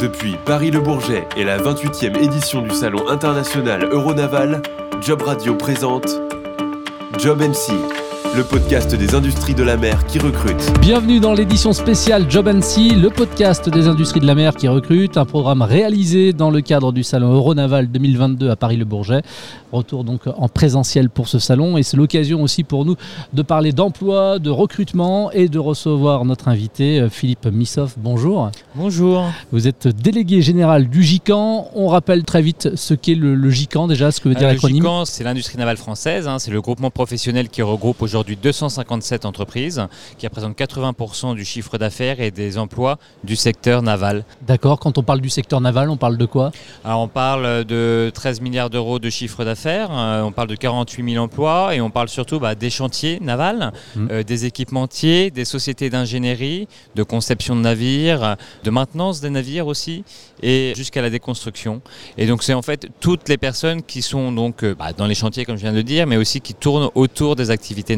Depuis 0.00 0.36
Paris-Le 0.46 0.80
Bourget 0.80 1.28
et 1.36 1.44
la 1.44 1.58
28e 1.58 2.16
édition 2.16 2.62
du 2.62 2.70
Salon 2.70 3.06
international 3.08 3.84
Euronaval, 3.84 4.62
Job 5.02 5.20
Radio 5.20 5.54
présente 5.54 6.08
Job 7.18 7.42
MC, 7.42 7.72
le 8.36 8.44
podcast 8.44 8.94
des 8.94 9.14
industries 9.14 9.54
de 9.54 9.62
la 9.64 9.76
mer 9.76 10.06
qui 10.06 10.18
recrute. 10.20 10.56
Bienvenue 10.80 11.18
dans 11.18 11.32
l'édition 11.32 11.72
spéciale 11.72 12.26
Job 12.30 12.48
Sea, 12.60 12.90
le 12.94 13.10
podcast 13.10 13.68
des 13.68 13.88
industries 13.88 14.20
de 14.20 14.26
la 14.26 14.34
mer 14.36 14.54
qui 14.54 14.68
recrute, 14.68 15.16
un 15.16 15.24
programme 15.24 15.62
réalisé 15.62 16.32
dans 16.32 16.50
le 16.50 16.60
cadre 16.60 16.92
du 16.92 17.02
salon 17.02 17.32
Euronaval 17.32 17.88
2022 17.90 18.48
à 18.50 18.56
Paris-le-Bourget. 18.56 19.22
Retour 19.72 20.04
donc 20.04 20.22
en 20.26 20.48
présentiel 20.48 21.10
pour 21.10 21.28
ce 21.28 21.38
salon 21.38 21.76
et 21.76 21.82
c'est 21.82 21.96
l'occasion 21.96 22.42
aussi 22.42 22.62
pour 22.64 22.84
nous 22.84 22.96
de 23.32 23.42
parler 23.42 23.72
d'emploi, 23.72 24.38
de 24.38 24.50
recrutement 24.50 25.30
et 25.32 25.48
de 25.48 25.58
recevoir 25.58 26.24
notre 26.24 26.48
invité 26.48 27.00
euh, 27.00 27.08
Philippe 27.08 27.46
Missoff. 27.46 27.94
Bonjour. 27.96 28.50
Bonjour. 28.74 29.24
Vous 29.52 29.66
êtes 29.68 29.88
délégué 29.88 30.42
général 30.42 30.88
du 30.88 31.02
GICAN. 31.02 31.68
On 31.74 31.88
rappelle 31.88 32.24
très 32.24 32.42
vite 32.42 32.70
ce 32.76 32.94
qu'est 32.94 33.14
le, 33.14 33.34
le 33.34 33.50
GICAN 33.50 33.86
déjà, 33.86 34.10
ce 34.12 34.20
que 34.20 34.28
veut 34.28 34.34
dire 34.34 34.48
Euh, 34.48 34.52
l'acronyme. 34.52 34.82
Le 34.82 34.88
GICAN, 34.88 35.04
c'est 35.04 35.24
l'industrie 35.24 35.58
navale 35.58 35.76
française. 35.76 36.26
hein, 36.28 36.38
c'est 36.38 36.50
le 36.50 36.60
groupement 36.60 36.90
professionnel 36.90 37.48
qui 37.48 37.62
regroupe 37.62 38.02
aujourd'hui 38.10 38.36
257 38.36 39.24
entreprises, 39.24 39.86
qui 40.18 40.26
représentent 40.26 40.58
80% 40.58 41.36
du 41.36 41.44
chiffre 41.44 41.78
d'affaires 41.78 42.20
et 42.20 42.32
des 42.32 42.58
emplois 42.58 42.98
du 43.22 43.36
secteur 43.36 43.82
naval. 43.82 44.24
D'accord, 44.42 44.80
quand 44.80 44.98
on 44.98 45.04
parle 45.04 45.20
du 45.20 45.30
secteur 45.30 45.60
naval, 45.60 45.88
on 45.90 45.96
parle 45.96 46.16
de 46.18 46.26
quoi? 46.26 46.50
Alors 46.84 47.00
on 47.02 47.08
parle 47.08 47.64
de 47.64 48.10
13 48.12 48.40
milliards 48.40 48.68
d'euros 48.70 48.98
de 48.98 49.10
chiffre 49.10 49.44
d'affaires, 49.44 49.90
euh, 49.92 50.22
on 50.22 50.32
parle 50.32 50.48
de 50.48 50.56
48 50.56 51.12
000 51.12 51.24
emplois 51.24 51.74
et 51.76 51.80
on 51.80 51.90
parle 51.90 52.08
surtout 52.08 52.40
bah, 52.40 52.56
des 52.56 52.70
chantiers 52.70 53.18
navals, 53.20 53.72
Mm. 53.96 54.08
euh, 54.10 54.22
des 54.22 54.44
équipementiers, 54.46 55.30
des 55.30 55.44
sociétés 55.44 55.90
d'ingénierie, 55.90 56.66
de 56.94 57.02
conception 57.02 57.54
de 57.56 57.60
navires, 57.60 58.36
de 58.64 58.70
maintenance 58.70 59.20
des 59.20 59.30
navires 59.30 59.66
aussi 59.66 60.04
et 60.42 60.72
jusqu'à 60.76 61.02
la 61.02 61.10
déconstruction. 61.10 61.80
Et 62.18 62.26
donc 62.26 62.42
c'est 62.42 62.54
en 62.54 62.62
fait 62.62 62.88
toutes 63.00 63.28
les 63.28 63.36
personnes 63.38 63.82
qui 63.82 64.02
sont 64.02 64.32
donc 64.32 64.64
euh, 64.64 64.74
bah, 64.74 64.92
dans 64.96 65.06
les 65.06 65.14
chantiers 65.14 65.44
comme 65.44 65.56
je 65.56 65.62
viens 65.62 65.72
de 65.72 65.82
dire, 65.82 66.06
mais 66.06 66.16
aussi 66.16 66.40
qui 66.40 66.54
tournent 66.54 66.90
autour 66.94 67.36
des 67.36 67.50
activités 67.50 67.96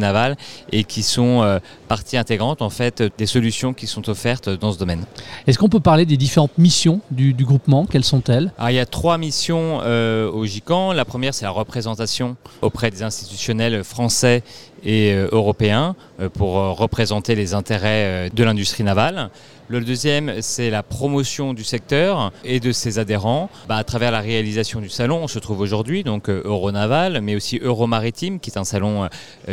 et 0.70 0.84
qui 0.84 1.02
sont 1.02 1.42
euh, 1.42 1.58
partie 1.88 2.16
intégrante 2.16 2.62
en 2.62 2.70
fait 2.70 3.02
des 3.18 3.26
solutions 3.26 3.72
qui 3.72 3.86
sont 3.86 4.08
offertes 4.08 4.48
dans 4.48 4.72
ce 4.72 4.78
domaine. 4.78 5.04
Est-ce 5.46 5.58
qu'on 5.58 5.68
peut 5.68 5.80
parler 5.80 6.06
des 6.06 6.16
différentes 6.16 6.58
missions 6.58 7.00
du, 7.10 7.34
du 7.34 7.44
groupement? 7.44 7.86
Quelles 7.86 8.04
sont-elles? 8.04 8.52
Alors, 8.58 8.70
il 8.70 8.74
y 8.74 8.78
a 8.78 8.86
trois 8.86 9.18
missions 9.18 9.80
euh, 9.82 10.30
au 10.30 10.44
GICAN. 10.44 10.92
La 10.92 11.04
première, 11.04 11.34
c'est 11.34 11.44
la 11.44 11.50
représentation 11.50 12.36
auprès 12.60 12.90
des 12.90 13.02
institutionnels 13.02 13.84
français 13.84 14.42
et 14.84 15.12
euh, 15.12 15.28
européens 15.32 15.94
euh, 16.20 16.28
pour 16.28 16.58
euh, 16.58 16.72
représenter 16.72 17.34
les 17.34 17.54
intérêts 17.54 18.30
de 18.30 18.44
l'industrie 18.44 18.84
navale. 18.84 19.30
Le 19.68 19.80
deuxième, 19.80 20.42
c'est 20.42 20.68
la 20.70 20.82
promotion 20.82 21.54
du 21.54 21.64
secteur 21.64 22.32
et 22.44 22.60
de 22.60 22.72
ses 22.72 22.98
adhérents 22.98 23.48
bah, 23.68 23.76
à 23.76 23.84
travers 23.84 24.10
la 24.10 24.20
réalisation 24.20 24.80
du 24.80 24.90
salon. 24.90 25.20
On 25.22 25.28
se 25.28 25.38
trouve 25.38 25.60
aujourd'hui, 25.60 26.04
donc 26.04 26.28
Euronaval, 26.28 27.20
mais 27.22 27.36
aussi 27.36 27.58
Euromaritime, 27.62 28.38
qui 28.38 28.50
est 28.50 28.58
un 28.58 28.64
salon 28.64 29.08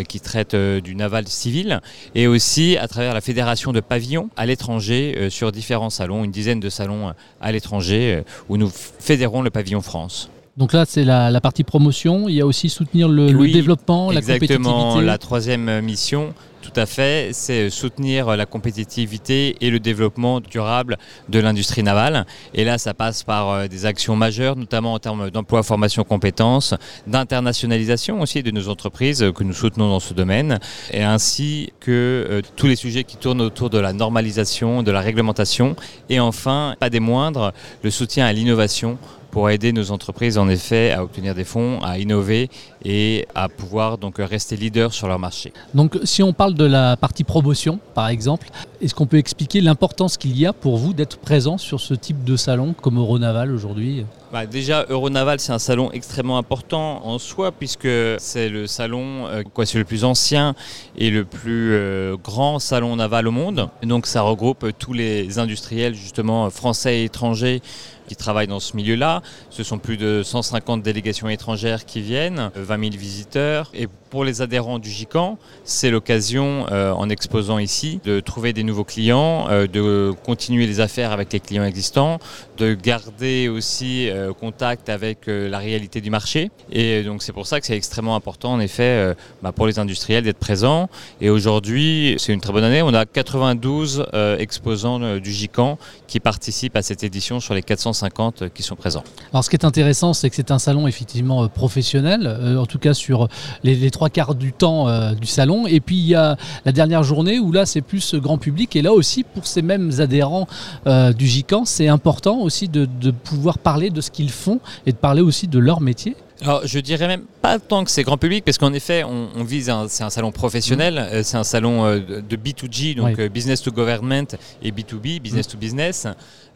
qui 0.09 0.19
traite 0.19 0.55
du 0.55 0.95
naval 0.95 1.27
civil, 1.27 1.79
et 2.15 2.27
aussi 2.27 2.75
à 2.75 2.89
travers 2.89 3.13
la 3.13 3.21
fédération 3.21 3.71
de 3.71 3.79
pavillons 3.79 4.29
à 4.35 4.45
l'étranger 4.45 5.29
sur 5.29 5.53
différents 5.53 5.91
salons, 5.91 6.25
une 6.25 6.31
dizaine 6.31 6.59
de 6.59 6.69
salons 6.69 7.13
à 7.39 7.51
l'étranger 7.53 8.23
où 8.49 8.57
nous 8.57 8.69
fédérons 8.69 9.41
le 9.41 9.51
pavillon 9.51 9.81
France. 9.81 10.29
Donc 10.59 10.73
là, 10.73 10.83
c'est 10.85 11.05
la, 11.05 11.31
la 11.31 11.39
partie 11.39 11.63
promotion. 11.63 12.27
Il 12.27 12.35
y 12.35 12.41
a 12.41 12.45
aussi 12.45 12.67
soutenir 12.67 13.07
le, 13.07 13.31
développement, 13.49 14.11
la 14.11 14.19
Exactement, 14.19 14.71
compétitivité. 14.71 15.05
la 15.05 15.17
troisième 15.17 15.79
mission, 15.79 16.33
tout 16.61 16.73
à 16.75 16.85
fait, 16.85 17.29
c'est 17.31 17.69
soutenir 17.69 18.35
la 18.35 18.45
compétitivité 18.45 19.55
et 19.61 19.69
le 19.69 19.79
développement 19.79 20.41
durable 20.41 20.97
de 21.29 21.39
l'industrie 21.39 21.81
navale. 21.81 22.25
Et 22.53 22.65
là, 22.65 22.77
ça 22.77 22.93
passe 22.93 23.23
par 23.23 23.49
euh, 23.49 23.67
des 23.67 23.85
actions 23.85 24.17
majeures, 24.17 24.57
notamment 24.57 24.93
en 24.95 24.99
termes 24.99 25.29
d'emploi, 25.29 25.63
formation, 25.63 26.03
compétences, 26.03 26.73
d'internationalisation 27.07 28.19
aussi 28.19 28.43
de 28.43 28.51
nos 28.51 28.67
entreprises 28.67 29.23
euh, 29.23 29.31
que 29.31 29.45
nous 29.45 29.53
soutenons 29.53 29.87
dans 29.87 30.01
ce 30.01 30.13
domaine, 30.13 30.59
et 30.91 31.03
ainsi 31.03 31.71
que 31.79 32.27
euh, 32.29 32.41
tous 32.57 32.67
les 32.67 32.75
sujets 32.75 33.05
qui 33.05 33.15
tournent 33.15 33.41
autour 33.41 33.69
de 33.69 33.79
la 33.79 33.93
normalisation, 33.93 34.83
de 34.83 34.91
la 34.91 34.99
réglementation, 34.99 35.77
et 36.09 36.19
enfin, 36.19 36.75
pas 36.81 36.89
des 36.89 36.99
moindres, 36.99 37.53
le 37.81 37.91
soutien 37.91 38.25
à 38.25 38.33
l'innovation 38.33 38.97
pour 39.31 39.49
aider 39.49 39.71
nos 39.71 39.91
entreprises 39.91 40.37
en 40.37 40.49
effet 40.49 40.91
à 40.91 41.03
obtenir 41.03 41.35
des 41.35 41.43
fonds, 41.43 41.79
à 41.81 41.99
innover 41.99 42.49
et 42.83 43.27
à 43.35 43.49
pouvoir 43.49 43.97
donc 43.97 44.15
rester 44.19 44.55
leader 44.55 44.93
sur 44.93 45.07
leur 45.07 45.19
marché. 45.19 45.53
Donc 45.73 45.97
si 46.03 46.23
on 46.23 46.33
parle 46.33 46.53
de 46.53 46.65
la 46.65 46.97
partie 46.97 47.23
promotion, 47.23 47.79
par 47.93 48.07
exemple, 48.09 48.49
est-ce 48.81 48.95
qu'on 48.95 49.07
peut 49.07 49.17
expliquer 49.17 49.61
l'importance 49.61 50.17
qu'il 50.17 50.37
y 50.37 50.45
a 50.45 50.53
pour 50.53 50.77
vous 50.77 50.93
d'être 50.93 51.17
présent 51.17 51.57
sur 51.57 51.79
ce 51.79 51.93
type 51.93 52.23
de 52.23 52.35
salon 52.35 52.73
comme 52.73 52.97
Euronaval 52.97 53.51
aujourd'hui? 53.51 54.05
Bah, 54.31 54.45
déjà, 54.45 54.85
Euronaval, 54.87 55.39
c'est 55.39 55.53
un 55.53 55.59
salon 55.59 55.91
extrêmement 55.91 56.37
important 56.37 57.03
en 57.03 57.17
soi, 57.17 57.51
puisque 57.51 57.87
c'est 58.19 58.47
le 58.47 58.67
salon, 58.67 59.25
euh, 59.25 59.41
quoi, 59.41 59.65
c'est 59.65 59.79
le 59.79 59.85
plus 59.85 60.03
ancien 60.03 60.53
et 60.95 61.09
le 61.09 61.25
plus 61.25 61.73
euh, 61.73 62.15
grand 62.15 62.59
salon 62.59 62.95
naval 62.95 63.27
au 63.27 63.31
monde. 63.31 63.69
Et 63.81 63.87
donc, 63.87 64.05
ça 64.05 64.21
regroupe 64.21 64.67
tous 64.77 64.93
les 64.93 65.39
industriels, 65.39 65.95
justement, 65.95 66.47
français 66.51 66.99
et 66.99 67.03
étrangers 67.05 67.63
qui 68.07 68.15
travaillent 68.15 68.47
dans 68.47 68.59
ce 68.59 68.75
milieu-là. 68.75 69.21
Ce 69.49 69.63
sont 69.63 69.77
plus 69.77 69.97
de 69.97 70.21
150 70.23 70.81
délégations 70.81 71.29
étrangères 71.29 71.85
qui 71.85 72.01
viennent, 72.01 72.51
20 72.69 72.91
000 72.91 72.97
visiteurs. 72.97 73.69
Et 73.73 73.87
pour 74.09 74.23
les 74.23 74.41
adhérents 74.41 74.79
du 74.79 74.89
GICAN, 74.89 75.37
c'est 75.63 75.91
l'occasion, 75.91 76.65
euh, 76.71 76.91
en 76.91 77.09
exposant 77.09 77.59
ici, 77.59 77.99
de 78.03 78.19
trouver 78.19 78.53
des 78.53 78.63
nouveaux 78.63 78.83
clients, 78.83 79.47
euh, 79.49 79.67
de 79.67 80.13
continuer 80.25 80.67
les 80.67 80.79
affaires 80.79 81.11
avec 81.11 81.31
les 81.31 81.39
clients 81.39 81.63
existants, 81.63 82.19
de 82.57 82.73
garder 82.73 83.49
aussi 83.49 84.09
euh, 84.09 84.33
contact 84.33 84.89
avec 84.89 85.19
la 85.27 85.59
réalité 85.59 86.01
du 86.01 86.09
marché. 86.09 86.51
Et 86.71 87.03
donc 87.03 87.23
c'est 87.23 87.33
pour 87.33 87.47
ça 87.47 87.59
que 87.59 87.65
c'est 87.65 87.75
extrêmement 87.75 88.15
important 88.15 88.53
en 88.53 88.59
effet 88.59 89.15
bah, 89.41 89.51
pour 89.51 89.67
les 89.67 89.79
industriels 89.79 90.23
d'être 90.23 90.37
présents. 90.37 90.89
Et 91.21 91.29
aujourd'hui, 91.29 92.15
c'est 92.17 92.33
une 92.33 92.41
très 92.41 92.53
bonne 92.53 92.63
année. 92.63 92.81
On 92.81 92.93
a 92.93 93.05
92 93.05 94.05
euh, 94.13 94.37
exposants 94.37 95.17
du 95.17 95.31
GICAN 95.31 95.77
qui 96.07 96.19
participent 96.19 96.75
à 96.75 96.81
cette 96.81 97.03
édition 97.03 97.39
sur 97.39 97.53
les 97.53 97.61
450 97.61 98.41
euh, 98.41 98.49
qui 98.49 98.63
sont 98.63 98.75
présents. 98.75 99.03
Alors 99.31 99.43
ce 99.43 99.49
qui 99.49 99.55
est 99.55 99.65
intéressant, 99.65 100.13
c'est 100.13 100.29
que 100.29 100.35
c'est 100.35 100.51
un 100.51 100.59
salon 100.59 100.87
effectivement 100.87 101.47
professionnel, 101.47 102.27
en 102.57 102.65
tout 102.65 102.79
cas 102.79 102.93
sur 102.93 103.27
les, 103.63 103.75
les 103.75 103.91
trois 103.99 104.09
quarts 104.09 104.33
du 104.33 104.53
temps 104.53 104.87
euh, 104.87 105.13
du 105.13 105.27
salon. 105.27 105.67
Et 105.67 105.81
puis 105.81 105.97
il 105.97 106.07
y 106.07 106.15
a 106.15 106.37
la 106.63 106.71
dernière 106.71 107.03
journée 107.03 107.37
où 107.37 107.51
là 107.51 107.65
c'est 107.65 107.81
plus 107.81 108.15
grand 108.15 108.37
public. 108.37 108.77
Et 108.77 108.81
là 108.81 108.93
aussi 108.93 109.25
pour 109.25 109.45
ces 109.45 109.61
mêmes 109.61 109.91
adhérents 109.99 110.47
euh, 110.87 111.11
du 111.11 111.27
GICAN, 111.27 111.65
c'est 111.65 111.89
important 111.89 112.39
aussi 112.39 112.69
de 112.69 113.11
pouvoir 113.11 113.57
parler 113.57 113.89
de 113.89 113.99
ce 113.99 114.09
qu'ils 114.09 114.31
font 114.31 114.61
et 114.85 114.93
de 114.93 114.97
parler 114.97 115.21
aussi 115.21 115.49
de 115.49 115.59
leur 115.59 115.81
métier. 115.81 116.15
Alors, 116.41 116.61
je 116.65 116.79
dirais 116.79 117.07
même 117.07 117.23
pas 117.41 117.59
tant 117.59 117.83
que 117.83 117.91
c'est 117.91 118.03
grand 118.03 118.17
public, 118.17 118.45
parce 118.45 118.57
qu'en 118.57 118.71
effet, 118.73 119.03
on, 119.03 119.27
on 119.35 119.43
vise, 119.43 119.69
un- 119.69 119.87
c'est 119.89 120.03
un 120.03 120.09
salon 120.09 120.31
professionnel, 120.31 120.97
euh, 120.97 121.21
c'est 121.23 121.37
un 121.37 121.43
salon 121.43 121.85
euh, 121.85 121.99
de 121.99 122.21
de 122.21 122.35
B2G, 122.37 122.95
donc 122.95 123.07
Oui. 123.07 123.15
euh, 123.19 123.29
business 123.29 123.61
to 123.61 123.71
government, 123.71 124.25
et 124.63 124.71
B2B, 124.71 125.19
business 125.21 125.47
to 125.47 125.57
business. 125.57 126.07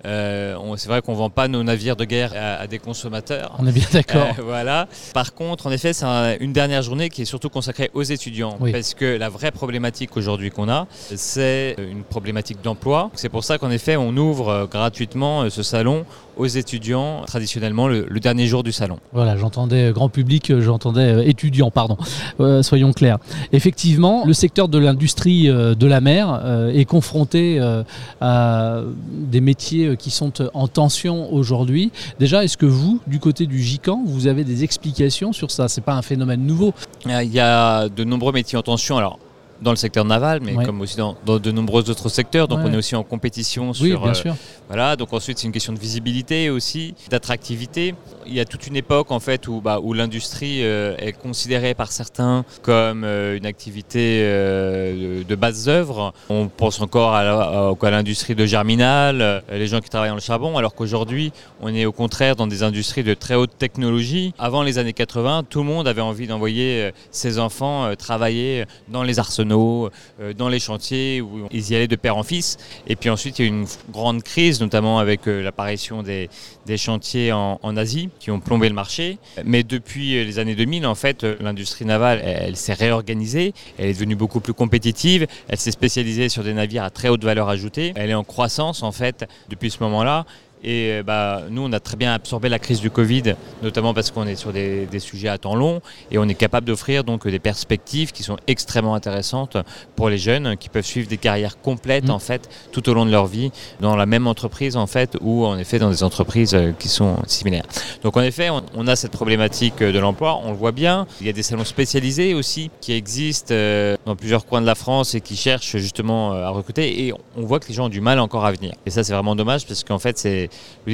Euh, 0.05 0.57
c'est 0.75 0.89
vrai 0.89 1.01
qu'on 1.01 1.13
vend 1.13 1.29
pas 1.29 1.47
nos 1.47 1.63
navires 1.63 1.95
de 1.95 2.03
guerre 2.03 2.33
à, 2.35 2.55
à 2.61 2.67
des 2.67 2.77
consommateurs. 2.77 3.55
On 3.57 3.65
est 3.67 3.71
bien 3.71 3.87
d'accord. 3.93 4.35
Euh, 4.37 4.41
voilà. 4.45 4.87
Par 5.13 5.33
contre, 5.33 5.67
en 5.67 5.71
effet, 5.71 5.93
c'est 5.93 6.03
un- 6.05 6.35
une 6.41 6.51
dernière 6.51 6.81
journée 6.81 7.09
qui 7.09 7.21
est 7.21 7.25
surtout 7.25 7.49
consacrée 7.49 7.89
aux 7.93 8.03
étudiants. 8.03 8.57
Oui. 8.59 8.73
Parce 8.73 8.93
que 8.95 9.05
la 9.17 9.29
vraie 9.29 9.51
problématique 9.51 10.17
aujourd'hui 10.17 10.49
qu'on 10.51 10.67
a, 10.69 10.87
c'est 11.15 11.75
une 11.77 12.03
problématique 12.03 12.61
d'emploi. 12.61 13.11
C'est 13.15 13.29
pour 13.29 13.45
ça 13.45 13.57
qu'en 13.57 13.71
effet, 13.71 13.95
on 13.95 14.15
ouvre 14.17 14.67
gratuitement 14.69 15.49
ce 15.49 15.63
salon 15.63 16.05
aux 16.37 16.45
étudiants, 16.45 17.21
traditionnellement 17.27 17.87
le, 17.87 18.05
le 18.09 18.19
dernier 18.19 18.47
jour 18.47 18.63
du 18.63 18.71
salon. 18.71 18.97
Voilà, 19.11 19.37
j'entendais 19.37 19.91
grand 19.91 20.09
public, 20.09 20.49
euh, 20.49 20.61
j'entendais 20.61 21.01
euh, 21.01 21.23
étudiant, 21.27 21.71
pardon. 21.71 21.97
Euh, 22.39 22.63
soyons 22.63 22.93
clairs. 22.93 23.19
Effectivement, 23.51 24.23
le 24.25 24.33
secteur 24.33 24.67
de 24.67 24.79
l'industrie 24.79 25.47
euh, 25.49 25.75
de 25.75 25.85
la 25.85 26.01
mer 26.01 26.41
euh, 26.43 26.69
est 26.73 26.85
confronté 26.85 27.59
euh, 27.59 27.83
à 28.21 28.81
des 29.11 29.39
métiers 29.39 29.85
euh, 29.87 29.95
qui 29.95 30.09
sont 30.09 30.31
euh, 30.41 30.49
en 30.55 30.67
tension 30.67 31.31
aujourd'hui. 31.31 31.91
Déjà, 32.19 32.43
est-ce 32.43 32.57
que 32.57 32.65
vous, 32.65 32.99
du 33.05 33.19
côté 33.19 33.45
du 33.45 33.61
GICAN, 33.61 34.01
vous 34.05 34.25
avez 34.27 34.43
des 34.43 34.63
explications 34.63 35.31
sur 35.31 35.51
ça? 35.51 35.67
C'est 35.67 35.81
pas 35.81 35.93
un 35.93 36.01
phénomène 36.01 36.41
nouveau. 36.45 36.73
Euh, 37.07 37.23
Il 37.23 37.31
y 37.31 37.39
a 37.39 37.87
de 37.87 38.03
nombreux 38.03 38.31
métiers 38.33 38.57
en 38.57 38.63
tension. 38.63 38.97
Alors, 38.97 39.19
dans 39.63 39.71
le 39.71 39.77
secteur 39.77 40.05
naval, 40.05 40.39
mais 40.43 40.53
Ouais. 40.55 40.65
comme 40.65 40.81
aussi 40.81 40.97
dans, 40.97 41.15
dans 41.25 41.39
de 41.39 41.51
nombreux 41.51 41.89
autres 41.89 42.09
secteurs. 42.09 42.47
Donc 42.47 42.59
Ouais. 42.59 42.65
on 42.67 42.73
est 42.73 42.77
aussi 42.77 42.95
en 42.95 43.03
compétition 43.03 43.69
Oui, 43.81 43.89
sur 43.89 44.01
bien 44.01 44.11
euh, 44.11 44.13
sûr. 44.13 44.35
Voilà, 44.67 44.95
donc 44.95 45.11
ensuite 45.13 45.37
c'est 45.39 45.47
une 45.47 45.53
question 45.53 45.73
de 45.73 45.79
visibilité 45.79 46.49
aussi, 46.49 46.93
d'attractivité. 47.09 47.95
Il 48.27 48.33
y 48.33 48.39
a 48.39 48.45
toute 48.45 48.67
une 48.67 48.75
époque 48.75 49.11
en 49.11 49.19
fait 49.19 49.47
où, 49.47 49.61
bah, 49.61 49.79
où 49.81 49.93
l'industrie 49.93 50.63
euh, 50.63 50.95
est 50.97 51.13
considérée 51.13 51.73
par 51.73 51.91
certains 51.91 52.45
comme 52.61 53.03
euh, 53.03 53.37
une 53.37 53.45
activité 53.45 54.21
de, 54.23 55.23
de 55.23 55.35
basse 55.35 55.67
œuvre. 55.67 56.13
On 56.29 56.47
pense 56.47 56.81
encore 56.81 57.13
à, 57.13 57.23
la- 57.23 57.71
à 57.81 57.91
l'industrie 57.91 58.35
de 58.35 58.45
Germinal, 58.45 59.43
les 59.51 59.67
gens 59.67 59.79
qui 59.81 59.89
travaillent 59.89 60.09
dans 60.09 60.15
le 60.15 60.21
charbon, 60.21 60.57
alors 60.57 60.73
qu'aujourd'hui 60.75 61.31
on 61.61 61.73
est 61.73 61.85
au 61.85 61.91
contraire 61.91 62.35
dans 62.35 62.47
des 62.47 62.63
industries 62.63 63.03
de 63.03 63.13
très 63.13 63.35
haute 63.35 63.57
technologie. 63.57 64.33
Avant 64.39 64.63
les 64.63 64.77
années 64.77 64.93
80, 64.93 65.43
tout 65.49 65.59
le 65.59 65.65
monde 65.65 65.87
avait 65.87 66.01
envie 66.01 66.27
d'envoyer 66.27 66.91
ses 67.11 67.39
enfants 67.39 67.93
travailler 67.97 68.65
dans 68.89 69.03
les 69.03 69.19
arsenaux 69.19 69.52
fourneaux, 69.53 69.89
dans 70.37 70.49
les 70.49 70.59
chantiers 70.59 71.21
où 71.21 71.47
ils 71.51 71.71
y 71.71 71.75
allaient 71.75 71.87
de 71.87 71.95
père 71.95 72.17
en 72.17 72.23
fils. 72.23 72.57
Et 72.87 72.95
puis 72.95 73.09
ensuite, 73.09 73.39
il 73.39 73.45
y 73.45 73.45
a 73.45 73.51
eu 73.51 73.53
une 73.53 73.67
grande 73.91 74.23
crise, 74.23 74.61
notamment 74.61 74.99
avec 74.99 75.25
l'apparition 75.25 76.03
des, 76.03 76.29
chantiers 76.77 77.31
en, 77.31 77.59
Asie 77.77 78.09
qui 78.19 78.29
ont 78.31 78.39
plombé 78.39 78.69
le 78.69 78.75
marché. 78.75 79.17
Mais 79.45 79.63
depuis 79.63 80.23
les 80.23 80.39
années 80.39 80.55
2000, 80.55 80.85
en 80.85 80.95
fait, 80.95 81.23
l'industrie 81.23 81.85
navale, 81.85 82.21
elle 82.23 82.55
s'est 82.55 82.73
réorganisée, 82.73 83.53
elle 83.77 83.87
est 83.87 83.93
devenue 83.93 84.15
beaucoup 84.15 84.39
plus 84.39 84.53
compétitive, 84.53 85.27
elle 85.47 85.59
s'est 85.59 85.71
spécialisée 85.71 86.29
sur 86.29 86.43
des 86.43 86.53
navires 86.53 86.83
à 86.83 86.89
très 86.89 87.09
haute 87.09 87.23
valeur 87.23 87.49
ajoutée, 87.49 87.93
elle 87.95 88.09
est 88.09 88.15
en 88.15 88.23
croissance 88.23 88.83
en 88.83 88.91
fait 88.91 89.25
depuis 89.49 89.71
ce 89.71 89.81
moment-là 89.83 90.25
et 90.63 90.91
euh, 90.91 91.03
bah, 91.03 91.41
nous, 91.49 91.61
on 91.63 91.71
a 91.73 91.79
très 91.79 91.97
bien 91.97 92.13
absorbé 92.13 92.49
la 92.49 92.59
crise 92.59 92.79
du 92.79 92.89
Covid, 92.89 93.35
notamment 93.61 93.93
parce 93.93 94.11
qu'on 94.11 94.25
est 94.25 94.35
sur 94.35 94.53
des, 94.53 94.87
sujets 94.99 95.27
à 95.27 95.37
temps 95.37 95.55
long 95.55 95.81
et 96.11 96.17
on 96.17 96.27
est 96.29 96.35
capable 96.35 96.67
d'offrir 96.67 97.03
donc 97.03 97.27
des 97.27 97.39
perspectives 97.39 98.11
qui 98.11 98.23
sont 98.23 98.37
extrêmement 98.47 98.95
intéressantes 98.95 99.57
pour 99.95 100.09
les 100.09 100.17
jeunes 100.17 100.55
qui 100.55 100.69
peuvent 100.69 100.85
suivre 100.85 101.09
des 101.09 101.17
carrières 101.17 101.59
complètes 101.59 102.07
mmh. 102.07 102.11
en 102.11 102.19
fait 102.19 102.49
tout 102.71 102.87
au 102.87 102.93
long 102.93 103.05
de 103.05 103.11
leur 103.11 103.25
vie 103.25 103.51
dans 103.81 103.95
la 103.95 104.05
même 104.05 104.27
entreprise 104.27 104.77
en 104.77 104.87
fait 104.87 105.17
ou 105.19 105.45
en 105.45 105.57
effet 105.57 105.79
dans 105.79 105.89
des 105.89 106.03
entreprises 106.03 106.53
euh, 106.53 106.71
qui 106.77 106.87
sont 106.87 107.17
similaires. 107.27 107.65
Donc 108.03 108.15
en 108.15 108.21
effet, 108.21 108.49
on, 108.49 108.87
a 108.87 108.95
cette 108.95 109.11
problématique 109.11 109.79
de 109.79 109.99
l'emploi, 109.99 110.39
on 110.43 110.51
le 110.51 110.57
voit 110.57 110.71
bien. 110.71 111.07
Il 111.19 111.27
y 111.27 111.29
a 111.29 111.33
des 111.33 111.43
salons 111.43 111.65
spécialisés 111.65 112.33
aussi 112.33 112.69
qui 112.79 112.93
existent 112.93 113.53
euh, 113.53 113.97
dans 114.05 114.15
plusieurs 114.15 114.45
coins 114.45 114.61
de 114.61 114.65
la 114.65 114.75
France 114.75 115.15
et 115.15 115.21
qui 115.21 115.35
cherchent 115.35 115.77
justement 115.77 116.33
à 116.33 116.49
recruter 116.49 117.07
et 117.07 117.13
on 117.35 117.41
voit 117.41 117.59
que 117.59 117.67
les 117.67 117.73
gens 117.73 117.85
ont 117.85 117.89
du 117.89 118.01
mal 118.01 118.19
encore 118.19 118.45
à 118.45 118.51
venir. 118.51 118.73
Et 118.85 118.89
ça, 118.89 119.03
c'est 119.03 119.13
vraiment 119.13 119.35
dommage 119.35 119.65
parce 119.65 119.83
qu'en 119.83 119.99
fait, 119.99 120.17
c'est 120.17 120.49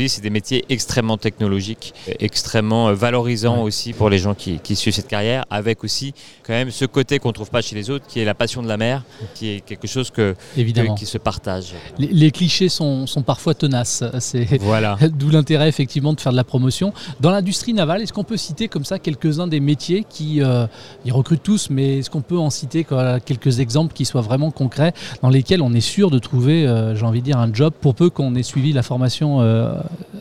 c'est 0.08 0.22
des 0.22 0.30
métiers 0.30 0.66
extrêmement 0.70 1.18
technologiques, 1.18 1.94
extrêmement 2.20 2.90
euh, 2.90 2.94
valorisants 2.94 3.64
aussi 3.64 3.94
pour 3.94 4.10
les 4.10 4.20
gens 4.20 4.36
qui, 4.36 4.60
suivent 4.76 4.94
cette 4.94 5.08
carrière, 5.08 5.46
avec 5.50 5.84
aussi 5.84 6.14
quand 6.44 6.54
même 6.54 6.72
ce 6.72 6.86
côté 6.86 7.20
qu'on 7.20 7.30
ne 7.30 7.34
trouve 7.34 7.50
pas 7.50 7.62
chez 7.62 7.76
les 7.76 7.90
autres, 7.90 8.06
qui 8.08 8.20
est 8.20 8.26
la 8.26 8.36
passion 8.36 8.62
de 8.62 8.68
la 8.68 8.78
mer, 8.78 9.04
qui 9.36 9.50
est 9.50 9.62
quelque 9.62 9.88
chose 9.88 10.12
que, 10.12 10.36
Évidemment. 10.56 10.96
qui 10.96 11.06
se 11.06 11.18
partage. 11.18 11.74
Les, 11.98 12.32
clichés 12.32 12.70
sont, 12.70 13.06
parfois 13.26 13.54
tenaces. 13.54 14.04
C'est 14.20 14.46
voilà. 14.62 14.98
d'où 15.18 15.30
l'intérêt 15.30 15.68
effectivement 15.68 16.14
de 16.14 16.22
faire 16.22 16.32
de 16.32 16.38
la 16.38 16.44
promotion. 16.44 16.94
Dans 17.20 17.32
l'industrie 17.32 17.74
navale, 17.74 18.02
est-ce 18.02 18.14
qu'on 18.14 18.24
peut 18.24 18.38
citer 18.38 18.68
comme 18.68 18.86
ça 18.86 19.00
quelques-uns 19.00 19.48
des 19.48 19.60
métiers 19.60 20.06
qui 20.08 20.42
euh, 20.42 20.68
ils 21.06 21.12
recrutent 21.12 21.44
tous, 21.44 21.70
mais 21.70 22.00
est-ce 22.00 22.10
qu'on 22.10 22.22
peut 22.22 22.38
en 22.38 22.50
citer 22.50 22.86
quelques 23.26 23.60
exemples 23.60 23.94
qui 23.94 24.06
soient 24.06 24.22
vraiment 24.22 24.52
concrets, 24.52 24.94
dans 25.22 25.30
lesquels 25.30 25.62
on 25.62 25.74
est 25.74 25.82
sûr 25.82 26.12
de 26.12 26.20
trouver, 26.20 26.68
euh, 26.68 26.96
j'ai 26.96 27.06
envie 27.06 27.20
de 27.20 27.26
dire, 27.26 27.38
un 27.38 27.54
job 27.54 27.74
pour 27.80 27.96
peu 27.96 28.10
qu'on 28.10 28.36
ait 28.36 28.44
suivi 28.44 28.74
la 28.74 28.84
formation 28.84 29.42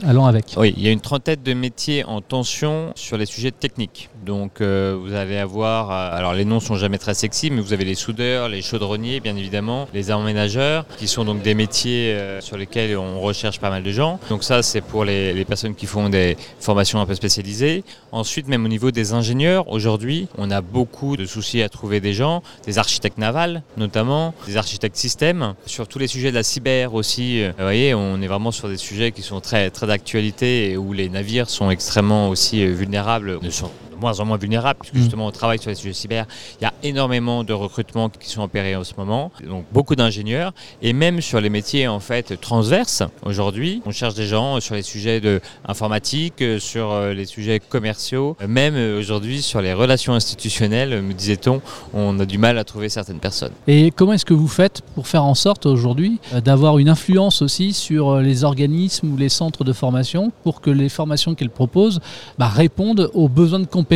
allant 0.05 0.27
avec. 0.27 0.55
Oui, 0.57 0.75
il 0.77 0.83
y 0.83 0.89
a 0.89 0.93
une 0.93 1.01
trentaine 1.01 1.43
de 1.43 1.55
métiers 1.55 2.05
en 2.05 2.21
tension 2.21 2.93
sur 2.95 3.17
les 3.17 3.27
sujets 3.27 3.51
techniques. 3.51 4.09
Donc 4.25 4.61
euh, 4.61 4.97
vous 5.01 5.15
allez 5.15 5.37
avoir, 5.37 5.91
euh, 5.91 6.17
alors 6.17 6.35
les 6.35 6.45
noms 6.45 6.61
sont 6.61 6.77
jamais 6.77 6.99
très 6.99 7.15
sexy, 7.15 7.51
mais 7.51 7.61
vous 7.61 7.73
avez 7.73 7.85
les 7.85 7.95
soudeurs, 7.95 8.49
les 8.49 8.63
chaudronniers, 8.63 9.21
bien 9.21 9.37
évidemment, 9.37 9.89
les 9.95 10.11
emménageurs, 10.13 10.87
qui 10.99 11.09
sont 11.09 11.25
donc 11.25 11.43
des 11.43 11.55
métiers 11.55 12.13
euh, 12.13 12.41
sur 12.41 12.57
lesquels 12.57 12.97
on 12.97 13.21
recherche 13.21 13.61
pas 13.61 13.71
mal 13.71 13.83
de 13.83 13.91
gens. 13.93 14.19
Donc 14.29 14.45
ça, 14.45 14.63
c'est 14.63 14.81
pour 14.81 15.05
les, 15.05 15.45
personnes 15.45 15.75
qui 15.75 15.87
font 15.87 16.09
des 16.11 16.37
formations 16.61 17.01
un 17.01 17.07
peu 17.07 17.15
spécialisées. 17.15 17.85
Ensuite, 18.13 18.49
même 18.49 18.65
au 18.65 18.69
niveau 18.69 18.91
des 18.91 19.13
ingénieurs, 19.13 19.69
aujourd'hui, 19.71 20.29
on 20.37 20.51
a 20.51 20.61
beaucoup 20.61 21.17
de 21.17 21.25
soucis 21.25 21.63
à 21.63 21.69
trouver 21.69 22.01
des 22.01 22.13
gens, 22.13 22.43
des 22.67 22.79
architectes 22.79 23.19
navals 23.19 23.63
notamment, 23.77 24.35
des 24.47 24.57
architectes 24.57 24.97
systèmes, 24.97 25.55
sur 25.65 25.89
tous 25.89 25.99
les 25.99 26.07
sujets 26.07 26.31
de 26.31 26.35
la 26.35 26.43
cyber 26.43 26.95
aussi. 26.95 27.45
Vous 27.47 27.53
voyez, 27.63 27.95
on 27.95 28.21
est 28.21 28.27
vraiment 28.27 28.51
sur 28.51 28.69
des 28.69 28.77
sujets 28.77 29.13
qui 29.13 29.23
sont 29.23 29.41
très, 29.41 29.71
très 29.71 29.87
d'actualité 29.87 30.71
et 30.71 30.77
où 30.77 30.93
les 30.93 31.09
navires 31.09 31.49
sont 31.49 31.71
extrêmement 31.71 32.29
aussi 32.29 32.67
vulnérables, 32.67 33.39
ne 33.43 33.51
sont 33.51 33.71
moins 34.01 34.21
en 34.21 34.25
moins 34.25 34.37
vulnérables, 34.37 34.79
puisque 34.81 34.95
mm. 34.95 34.99
justement 34.99 35.27
on 35.27 35.31
travaille 35.31 35.59
sur 35.59 35.71
les 35.71 35.75
sujets 35.75 35.93
cyber. 35.93 36.27
Il 36.61 36.65
y 36.65 36.67
a 36.67 36.73
énormément 36.83 37.45
de 37.45 37.53
recrutements 37.53 38.09
qui 38.09 38.31
sont 38.31 38.43
opérés 38.43 38.77
en 38.77 38.85
ce 38.85 38.95
moment, 38.97 39.31
donc 39.47 39.65
beaucoup 39.73 39.97
d'ingénieurs, 39.97 40.53
et 40.83 40.93
même 40.93 41.21
sur 41.21 41.41
les 41.41 41.51
métiers 41.51 41.89
en 41.89 42.01
fait 42.01 42.41
transverses. 42.41 43.03
Aujourd'hui, 43.25 43.83
on 43.87 43.91
cherche 43.91 44.15
des 44.15 44.27
gens 44.27 44.61
sur 44.61 44.75
les 44.75 44.83
sujets 44.83 45.21
de 45.21 45.41
informatique, 45.67 46.43
sur 46.59 46.93
euh, 46.93 47.13
les 47.13 47.27
sujets 47.27 47.61
commerciaux, 47.61 48.37
même 48.47 48.75
euh, 48.77 48.99
aujourd'hui 48.99 49.43
sur 49.43 49.61
les 49.61 49.73
relations 49.73 50.15
institutionnelles, 50.15 51.03
me 51.03 51.13
disait-on, 51.13 51.61
on 51.95 52.19
a 52.21 52.27
du 52.27 52.39
mal 52.39 52.59
à 52.59 52.65
trouver 52.65 52.89
certaines 52.89 53.21
personnes. 53.21 53.53
Et 53.67 53.91
comment 53.91 54.13
est-ce 54.13 54.25
que 54.25 54.35
vous 54.35 54.49
faites 54.49 54.83
pour 54.95 55.07
faire 55.07 55.25
en 55.25 55.35
sorte 55.35 55.67
aujourd'hui 55.67 56.21
euh, 56.33 56.41
d'avoir 56.41 56.79
une 56.79 56.89
influence 56.89 57.43
aussi 57.43 57.73
sur 57.73 58.19
les 58.19 58.45
organismes 58.45 59.13
ou 59.13 59.17
les 59.17 59.29
centres 59.29 59.65
de 59.65 59.73
formation 59.73 60.33
pour 60.45 60.61
que 60.61 60.71
les 60.71 60.89
formations 60.89 61.35
qu'elles 61.35 61.51
proposent 61.51 62.01
bah, 62.39 62.49
répondent 62.49 63.11
aux 63.15 63.29
besoins 63.29 63.61
de 63.61 63.67
compétences 63.67 63.88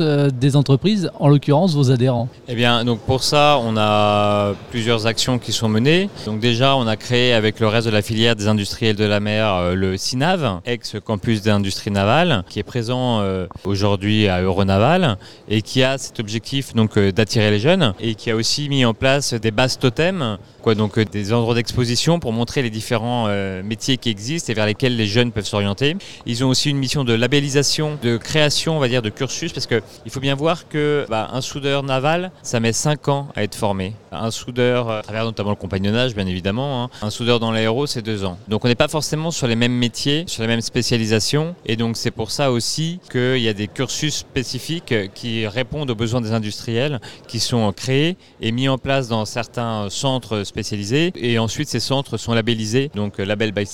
euh, 0.00 0.30
des 0.30 0.56
entreprises, 0.56 1.10
en 1.18 1.28
l'occurrence 1.28 1.74
vos 1.74 1.90
adhérents? 1.90 2.28
Eh 2.48 2.54
bien, 2.54 2.84
donc 2.84 3.00
pour 3.00 3.22
ça, 3.22 3.58
on 3.62 3.76
a 3.76 4.54
plusieurs 4.70 5.06
actions 5.06 5.38
qui 5.38 5.52
sont 5.52 5.68
menées. 5.68 6.10
Donc 6.26 6.40
déjà, 6.40 6.76
on 6.76 6.86
a 6.86 6.96
créé 6.96 7.32
avec 7.32 7.60
le 7.60 7.66
reste 7.66 7.86
de 7.86 7.92
la 7.92 8.02
filière 8.02 8.36
des 8.36 8.46
industriels 8.46 8.96
de 8.96 9.04
la 9.04 9.20
mer 9.20 9.54
euh, 9.54 9.74
le 9.74 9.96
CINAV, 9.96 10.60
ex-campus 10.64 11.42
d'industrie 11.42 11.90
navale, 11.90 12.44
qui 12.48 12.58
est 12.58 12.64
présent 12.64 13.20
euh, 13.20 13.46
aujourd'hui 13.64 14.28
à 14.28 14.42
Euronaval 14.42 15.16
et 15.48 15.62
qui 15.62 15.82
a 15.82 15.98
cet 15.98 16.20
objectif 16.20 16.74
donc 16.74 16.98
d'attirer 16.98 17.50
les 17.50 17.60
jeunes 17.60 17.94
et 18.00 18.14
qui 18.14 18.30
a 18.30 18.36
aussi 18.36 18.68
mis 18.68 18.84
en 18.84 18.94
place 18.94 19.34
des 19.34 19.50
bases 19.50 19.78
totems, 19.78 20.38
donc 20.76 20.98
des 20.98 21.32
endroits 21.32 21.54
d'exposition 21.54 22.20
pour 22.20 22.34
montrer 22.34 22.60
les 22.60 22.68
différents 22.68 23.26
métiers 23.64 23.96
qui 23.96 24.10
existent 24.10 24.52
et 24.52 24.54
vers 24.54 24.66
lesquels 24.66 24.96
les 24.96 25.06
jeunes 25.06 25.32
peuvent 25.32 25.46
s'orienter. 25.46 25.96
Ils 26.26 26.44
ont 26.44 26.48
aussi 26.50 26.68
une 26.68 26.76
mission 26.76 27.04
de 27.04 27.14
labellisation, 27.14 27.98
de 28.02 28.18
création, 28.18 28.76
on 28.76 28.80
va 28.80 28.88
dire, 28.88 29.00
de 29.00 29.08
cursus 29.08 29.37
parce 29.46 29.66
qu'il 29.66 30.10
faut 30.10 30.20
bien 30.20 30.34
voir 30.34 30.68
que 30.68 31.06
bah, 31.08 31.28
un 31.32 31.40
soudeur 31.40 31.82
naval, 31.82 32.32
ça 32.42 32.60
met 32.60 32.72
5 32.72 33.08
ans 33.08 33.28
à 33.36 33.44
être 33.44 33.54
formé. 33.54 33.94
Un 34.10 34.30
soudeur, 34.30 34.90
euh, 34.90 34.98
à 34.98 35.02
travers 35.02 35.24
notamment 35.24 35.50
le 35.50 35.56
compagnonnage, 35.56 36.14
bien 36.14 36.26
évidemment, 36.26 36.84
hein. 36.84 36.90
un 37.02 37.10
soudeur 37.10 37.38
dans 37.38 37.52
l'aéro, 37.52 37.86
c'est 37.86 38.02
2 38.02 38.24
ans. 38.24 38.38
Donc 38.48 38.64
on 38.64 38.68
n'est 38.68 38.74
pas 38.74 38.88
forcément 38.88 39.30
sur 39.30 39.46
les 39.46 39.56
mêmes 39.56 39.72
métiers, 39.72 40.24
sur 40.26 40.42
les 40.42 40.48
mêmes 40.48 40.60
spécialisations. 40.60 41.54
Et 41.66 41.76
donc 41.76 41.96
c'est 41.96 42.10
pour 42.10 42.30
ça 42.30 42.50
aussi 42.50 42.98
qu'il 43.10 43.38
y 43.38 43.48
a 43.48 43.54
des 43.54 43.68
cursus 43.68 44.16
spécifiques 44.16 44.94
qui 45.14 45.46
répondent 45.46 45.90
aux 45.90 45.94
besoins 45.94 46.20
des 46.20 46.32
industriels, 46.32 47.00
qui 47.28 47.38
sont 47.38 47.72
créés 47.72 48.16
et 48.40 48.50
mis 48.50 48.68
en 48.68 48.78
place 48.78 49.08
dans 49.08 49.24
certains 49.24 49.88
centres 49.90 50.42
spécialisés. 50.44 51.12
Et 51.16 51.38
ensuite 51.38 51.68
ces 51.68 51.80
centres 51.80 52.16
sont 52.16 52.34
labellisés, 52.34 52.90
donc 52.94 53.18
label 53.18 53.52
by 53.52 53.66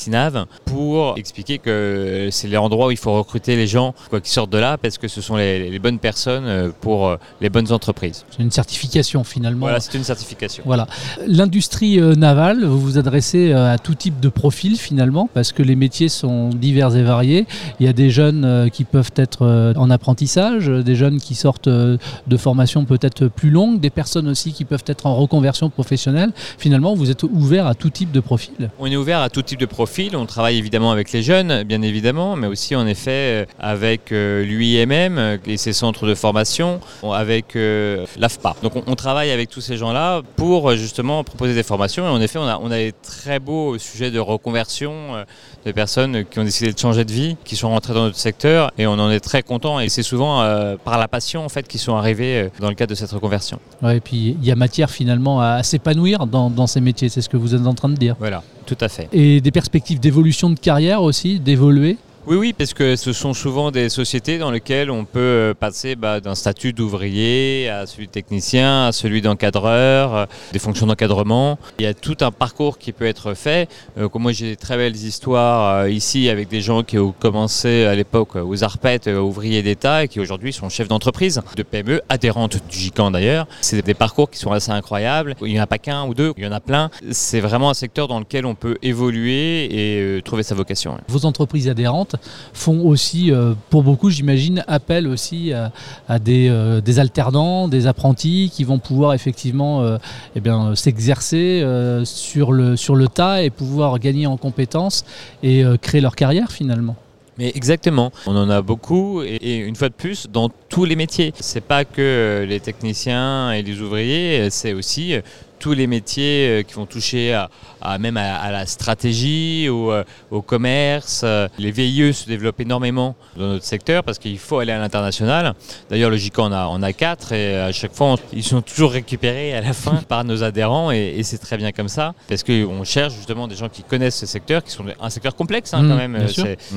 pour 0.67 1.17
expliquer 1.17 1.59
que 1.59 2.29
c'est 2.31 2.49
l'endroit 2.49 2.89
où 2.89 2.91
il 2.91 2.97
faut 2.97 3.13
recruter 3.13 3.57
les 3.57 3.67
gens 3.67 3.95
quoi, 4.11 4.21
qui 4.21 4.31
sortent 4.31 4.51
de 4.51 4.59
là, 4.59 4.77
parce 4.79 4.99
que 4.99 5.09
ce 5.09 5.21
sont 5.21 5.37
les 5.37 5.54
les, 5.59 5.79
bonnes 5.79 5.99
personnes 5.99 6.45
euh, 6.47 6.71
pour 6.81 7.07
euh, 7.07 7.17
les 7.41 7.51
bonnes 7.51 7.73
entreprises. 7.73 8.25
C'est 8.31 8.43
une 8.43 8.51
certification 8.51 9.25
finalement. 9.25 9.61
Voilà, 9.61 9.81
c'est 9.81 9.97
une 9.97 10.05
certification. 10.05 10.65
Voilà. 10.67 10.87
L'industrie 11.27 12.01
euh, 12.01 12.15
navale, 12.15 12.65
vous 12.65 12.81
vous 12.81 12.99
adressez 12.99 13.53
à 13.53 13.79
tout 13.79 13.95
type 13.95 14.21
de 14.21 14.29
profil 14.29 14.77
finalement, 14.77 15.29
parce 15.33 15.53
que 15.53 15.63
les 15.63 15.77
métiers 15.77 16.09
sont 16.09 16.51
divers 16.51 16.97
et 16.97 17.03
variés. 17.03 17.47
Il 17.81 17.87
y 17.87 17.89
a 17.89 17.93
des 17.93 18.11
jeunes 18.11 18.71
qui 18.71 18.85
peuvent 18.85 19.13
être 19.17 19.75
en 19.77 19.91
apprentissage, 19.91 20.67
des 20.69 20.95
jeunes 20.95 21.19
qui 21.19 21.35
sortent 21.35 21.69
de 21.69 22.37
formations 22.37 22.85
peut-être 22.85 23.27
plus 23.29 23.51
longues, 23.51 23.81
des 23.81 23.91
personnes 23.91 24.29
aussi 24.29 24.53
qui 24.53 24.65
peuvent 24.65 24.85
être 24.87 25.07
en 25.07 25.15
reconversion 25.15 25.71
professionnelle. 25.71 26.33
Finalement, 26.59 26.95
vous 26.95 27.11
êtes 27.11 27.23
ouvert 27.23 27.67
à 27.67 27.75
tout 27.75 27.91
type 27.91 28.13
de 28.13 28.21
profil. 28.21 28.71
On 28.79 28.87
est 28.87 28.97
ouvert 28.97 29.21
à 29.21 29.31
tout 29.31 29.43
type 29.43 29.61
de 29.61 29.67
profil. 29.67 30.17
On 30.17 30.27
travaille 30.27 30.59
évidemment 30.59 30.91
avec 30.91 31.13
les 31.13 31.23
jeunes, 31.23 31.63
bien 31.65 31.83
évidemment, 31.83 32.37
mais 32.37 32.47
aussi 32.47 32.75
en 32.77 32.87
effet 32.87 33.47
avec 33.59 34.11
l'UIMM 34.11 35.39
et 35.47 35.57
ses 35.57 35.73
centres 35.73 36.07
de 36.07 36.15
formation 36.15 36.81
avec 37.13 37.57
euh, 37.57 38.07
l'AFPA. 38.19 38.57
Donc 38.63 38.73
on, 38.87 38.95
travaille 38.95 39.31
avec 39.31 39.51
tous 39.51 39.61
ces 39.61 39.77
gens-là 39.77 40.23
pour 40.37 40.71
euh, 40.71 40.77
justement 40.77 41.25
proposer 41.25 41.55
des 41.55 41.63
formations 41.63 42.05
et 42.07 42.09
en 42.09 42.21
effet 42.21 42.39
on 42.39 42.47
a, 42.47 42.59
on 42.63 42.71
a 42.71 42.77
des 42.77 42.95
très 43.03 43.39
beaux 43.39 43.79
sujets 43.79 44.11
de 44.11 44.19
reconversion 44.19 44.93
euh, 44.93 45.25
de 45.67 45.73
personnes 45.73 46.25
qui 46.25 46.39
ont 46.39 46.45
décidé 46.45 46.73
de 46.73 46.79
changer 46.79 47.05
de 47.05 47.13
vie, 47.13 47.37
qui 47.45 47.57
sont 47.57 47.69
rentrées 47.71 47.95
dans 47.95 48.05
notre 48.05 48.19
secteur 48.19 48.71
et 48.79 48.87
on 48.87 48.93
en 48.93 49.11
est 49.11 49.21
très 49.21 49.43
content 49.43 49.81
et 49.81 49.89
c'est 49.89 50.03
souvent 50.03 50.45
par 50.85 50.99
la 50.99 51.09
passion 51.09 51.45
en 51.45 51.49
fait 51.49 51.67
qu'ils 51.67 51.81
sont 51.81 51.97
arrivés 51.97 52.51
dans 52.61 52.69
le 52.69 52.75
cadre 52.75 52.91
de 52.91 52.95
cette 52.95 53.11
reconversion. 53.11 53.59
Ouais, 53.83 53.97
et 53.97 54.01
puis 54.01 54.37
il 54.41 54.45
y 54.45 54.51
a 54.51 54.57
matière 54.57 54.91
finalement 54.91 55.41
à, 55.41 55.63
s'épanouir 55.63 56.27
dans, 56.27 56.51
dans 56.51 56.67
ces 56.67 56.81
métiers, 56.81 57.09
c'est 57.09 57.21
ce 57.21 57.29
que 57.29 57.37
vous 57.37 57.55
êtes 57.55 57.67
en 57.67 57.75
train 57.75 57.89
de 57.89 57.97
dire. 57.97 58.17
Voilà, 58.19 58.43
tout 58.67 58.77
à 58.81 58.89
fait. 58.89 59.09
Et 59.13 59.41
des 59.41 59.51
perspectives 59.51 60.01
d'évolution 60.01 60.51
de 60.51 60.59
carrière 60.59 61.03
aussi, 61.03 61.41
d'évoluer 61.41 61.97
oui, 62.27 62.37
oui, 62.37 62.53
parce 62.55 62.73
que 62.73 62.97
ce 62.97 63.13
sont 63.13 63.35
souvent 63.35 63.71
des 63.71 63.91
sociétés 63.91 64.39
dans 64.39 64.51
lesquelles 64.51 64.91
on 64.91 65.05
peut 65.05 65.21
euh, 65.21 65.53
passer 65.53 65.95
bah, 65.95 66.21
d'un 66.21 66.35
statut 66.35 66.73
d'ouvrier 66.73 67.69
à 67.69 67.85
celui 67.87 68.07
de 68.07 68.13
technicien, 68.13 68.87
à 68.87 68.93
celui 68.93 69.21
d'encadreur, 69.21 70.15
euh, 70.15 70.27
des 70.51 70.59
fonctions 70.59 70.87
d'encadrement. 70.87 71.59
Il 71.79 71.85
y 71.85 71.87
a 71.87 71.93
tout 71.93 72.17
un 72.23 72.31
parcours 72.31 72.79
qui 72.79 72.93
peut 72.93 73.05
être 73.05 73.35
fait. 73.35 73.69
Euh, 73.99 74.09
moi, 74.15 74.33
j'ai 74.33 74.47
des 74.47 74.57
très 74.57 74.79
belles 74.79 74.97
histoires 74.97 75.87
ici 75.87 76.31
avec 76.31 76.49
des 76.49 76.63
gens 76.63 76.83
qui 76.83 76.99
ont 76.99 77.13
commencé 77.13 77.85
à 77.85 77.95
l'époque 77.95 78.37
aux 78.37 78.65
arpettes, 78.65 79.07
ouvriers 79.07 79.63
d'État, 79.63 80.05
et 80.05 80.09
qui 80.09 80.19
aujourd'hui 80.19 80.55
sont 80.55 80.71
chefs 80.71 80.89
d'entreprise, 80.89 81.43
de 81.57 81.63
PME, 81.63 82.01
adhérentes 82.09 82.57
du 82.71 82.79
GICAN 82.79 83.11
d'ailleurs. 83.11 83.47
C'est 83.61 83.85
des 83.85 83.93
parcours 83.93 84.31
qui 84.31 84.39
sont 84.39 84.51
assez 84.51 84.71
incroyables. 84.71 85.37
Il 85.43 85.53
n'y 85.53 85.61
en 85.61 85.65
a 85.65 85.67
pas 85.67 85.79
qu'un 85.79 86.07
ou 86.07 86.15
deux, 86.15 86.33
il 86.39 86.45
y 86.45 86.47
en 86.47 86.53
a 86.53 86.61
plein. 86.61 86.91
C'est 87.11 87.41
vraiment 87.41 87.69
un 87.69 87.75
secteur 87.75 88.09
dans 88.09 88.19
lequel 88.19 88.47
on 88.47 88.55
peut 88.55 88.79
évoluer 88.81 90.17
et 90.17 90.23
trouver 90.23 90.43
sa 90.43 90.55
vocation. 90.55 90.97
Vos 91.09 91.27
entreprises 91.27 91.69
adhérentes, 91.69 92.14
font 92.53 92.87
aussi, 92.87 93.33
pour 93.71 93.83
beaucoup, 93.83 94.11
j'imagine, 94.11 94.65
appel 94.67 95.07
aussi 95.07 95.53
à, 95.53 96.19
des, 96.19 96.81
des, 96.85 96.99
alternants, 96.99 97.69
des 97.69 97.87
apprentis 97.87 98.51
qui 98.53 98.65
vont 98.65 98.79
pouvoir 98.79 99.15
effectivement 99.15 99.99
eh 100.37 100.41
bien, 100.41 100.75
s'exercer 100.75 101.65
sur, 102.05 102.53
le, 102.53 102.77
sur 102.77 102.97
le 102.97 103.09
tas 103.09 103.43
et 103.43 103.51
pouvoir 103.51 103.99
gagner 103.99 104.27
en 104.27 104.37
compétences 104.37 105.05
et 105.43 105.65
créer 105.81 106.01
leur 106.01 106.17
carrière 106.17 106.51
finalement. 106.51 106.97
Mais 107.39 107.51
exactement, 107.55 108.13
on 108.27 108.37
en 108.37 108.49
a 108.49 108.63
beaucoup 108.63 109.23
et, 109.23 109.57
une 109.57 109.75
fois 109.75 109.89
de 109.89 109.95
plus 109.95 110.29
dans 110.33 110.49
tous 110.69 110.85
les 110.85 110.95
métiers. 110.95 111.33
C'est 111.41 111.65
pas 111.65 111.85
que 111.85 112.47
les 112.49 112.61
techniciens 112.61 113.51
et 113.53 113.63
les 113.63 113.81
ouvriers, 113.81 114.49
c'est 114.51 114.73
aussi 114.73 115.17
tous 115.65 115.73
les 115.73 115.87
métiers 115.87 116.47
euh, 116.47 116.63
qui 116.63 116.75
vont 116.75 116.85
toucher 116.85 117.33
à, 117.33 117.99
même 117.99 118.19
à, 118.19 118.51
la 118.51 118.67
stratégie, 118.67 119.71
au, 119.71 119.91
euh, 119.93 120.05
au 120.31 120.43
commerce. 120.43 121.23
Euh, 121.25 121.49
les 121.59 121.71
VIE 121.71 122.13
se 122.13 122.27
développent 122.27 122.61
énormément 122.61 123.17
dans 123.35 123.47
notre 123.47 123.65
secteur 123.65 124.05
parce 124.05 124.19
qu'il 124.19 124.39
faut 124.39 124.59
aller 124.59 124.73
à 124.73 124.79
l'international. 124.79 125.55
D'ailleurs, 125.89 126.11
le 126.11 126.19
GICA, 126.19 126.43
on 126.43 126.53
a, 126.53 126.69
on 126.71 126.83
a 126.83 126.93
quatre 126.93 127.33
et 127.33 127.59
à 127.59 127.73
chaque 127.73 127.95
fois, 127.95 128.17
ils 128.35 128.45
sont 128.45 128.61
toujours 128.61 128.93
récupérés 128.93 129.55
à 129.55 129.63
la 129.63 129.73
fin 129.73 130.03
par 130.09 130.23
nos 130.25 130.43
adhérents 130.43 130.91
et, 130.91 131.23
c'est 131.23 131.39
très 131.39 131.57
bien 131.57 131.73
comme 131.73 131.89
ça 131.89 132.13
parce 132.29 132.43
qu'on 132.43 132.85
cherche 132.85 133.15
justement 133.15 133.49
des 133.49 133.57
gens 133.57 133.71
qui 133.71 133.83
connaissent 133.83 134.19
ce 134.19 134.27
secteur, 134.27 134.63
qui 134.63 134.71
sont 134.71 134.85
un 135.01 135.09
secteur 135.09 135.35
complexe 135.35 135.73
hein, 135.73 135.79
quand 135.89 135.95
mmh, 135.95 136.13
même. 136.13 136.27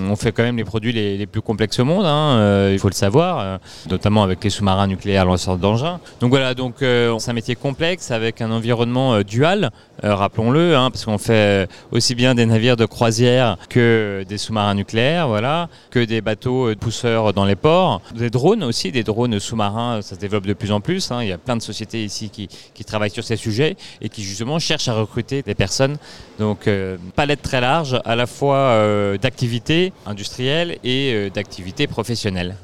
On 0.10 0.16
fait 0.16 0.32
quand 0.32 0.44
même 0.44 0.56
les 0.56 0.64
produits 0.64 0.94
les, 0.94 1.28
plus 1.28 1.42
complexes 1.42 1.80
au 1.80 1.84
monde, 1.84 2.06
hein, 2.06 2.70
il 2.72 2.80
faut 2.80 2.88
le 2.88 2.94
savoir, 2.94 3.60
notamment 3.90 4.24
avec 4.24 4.42
les 4.46 4.50
sous-marins 4.50 4.88
nucléaires 4.88 5.26
lanceurs 5.26 5.58
d'engins. 5.58 6.00
Donc 6.22 6.30
voilà, 6.30 6.54
donc 6.54 6.76
c'est 6.80 7.30
un 7.30 7.34
métier 7.34 7.56
complexe 7.56 8.12
avec 8.12 8.40
un 8.40 8.50
environnement 8.50 8.77
euh, 8.82 9.24
dual, 9.24 9.72
euh, 10.04 10.16
rappelons-le, 10.16 10.76
hein, 10.76 10.92
parce 10.92 11.06
qu'on 11.06 11.18
fait 11.18 11.68
aussi 11.92 12.16
bien 12.16 12.36
des 12.36 12.46
navires 12.46 12.78
de 12.78 12.86
croisière 12.86 13.58
que 13.70 14.26
des 14.28 14.38
sous-marins 14.38 14.76
nucléaires, 14.76 15.28
voilà, 15.28 15.70
que 15.90 16.04
des 16.04 16.22
bateaux 16.22 16.74
pousseurs 16.80 17.34
dans 17.34 17.46
les 17.46 17.56
ports, 17.56 18.02
des 18.16 18.30
drones 18.30 18.64
aussi, 18.64 18.92
des 18.92 19.04
drones 19.04 19.40
sous-marins, 19.40 20.02
ça 20.02 20.16
se 20.16 20.20
développe 20.20 20.46
de 20.46 20.54
plus 20.54 20.72
en 20.72 20.82
plus. 20.82 21.12
Hein. 21.12 21.24
il 21.24 21.30
y 21.30 21.32
a 21.32 21.38
plein 21.38 21.56
de 21.56 21.62
sociétés 21.62 22.04
ici 22.04 22.30
qui, 22.30 22.48
travaillent 22.86 23.10
sur 23.12 23.26
ces 23.26 23.36
sujets 23.36 23.76
et 24.02 24.08
qui 24.08 24.24
justement 24.24 24.60
cherchent 24.60 24.88
à 24.88 24.94
recruter 24.94 25.42
des 25.42 25.56
personnes. 25.56 25.98
Donc 26.40 26.68
euh, 26.68 26.96
palette 27.16 27.42
très 27.42 27.60
large, 27.60 28.00
à 28.06 28.16
la 28.16 28.26
fois 28.26 29.18
d'activités 29.22 29.92
industrielles 30.06 30.78
et 30.86 31.30
d'activités 31.34 31.86
professionnelles. 31.88 32.56